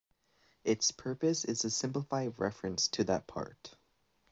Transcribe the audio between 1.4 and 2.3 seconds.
is to simplify